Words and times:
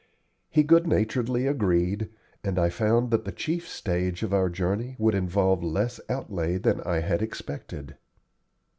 He 0.49 0.63
good 0.63 0.87
naturedly 0.87 1.45
agreed, 1.45 2.09
and 2.43 2.57
I 2.57 2.69
found 2.69 3.11
that 3.11 3.23
the 3.23 3.31
chief 3.31 3.67
stage 3.67 4.23
of 4.23 4.33
our 4.33 4.49
journey 4.49 4.95
would 4.97 5.13
involve 5.13 5.61
less 5.63 5.99
outlay 6.09 6.57
than 6.57 6.81
I 6.81 7.01
had 7.01 7.21
expected. 7.21 7.97